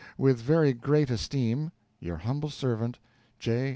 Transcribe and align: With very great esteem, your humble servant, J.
With 0.17 0.41
very 0.41 0.73
great 0.73 1.11
esteem, 1.11 1.71
your 1.99 2.17
humble 2.17 2.49
servant, 2.49 2.97
J. 3.37 3.69